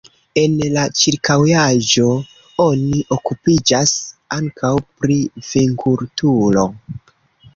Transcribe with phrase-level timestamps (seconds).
[0.41, 2.05] En la ĉirkaŭaĵo
[2.63, 3.93] oni okupiĝas
[4.37, 5.17] ankaŭ pri
[5.51, 6.65] vinkulturo.